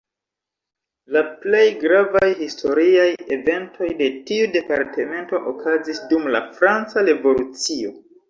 [1.15, 3.03] La plej gravaj historiaj
[3.37, 7.93] eventoj de tiu departemento okazis dum la franca Revolucio.